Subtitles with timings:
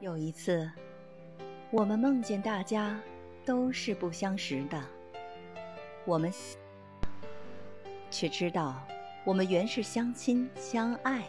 [0.00, 0.70] 有一次
[1.70, 2.98] 我们梦见大家
[3.44, 4.82] 都是不相识的。
[6.06, 6.32] 我们
[8.10, 8.82] 却知道
[9.24, 11.22] 我们原是相亲相爱